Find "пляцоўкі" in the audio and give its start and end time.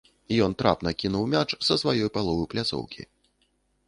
2.55-3.07